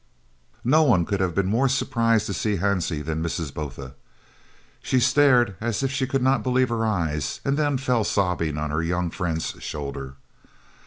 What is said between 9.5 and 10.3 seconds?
shoulder.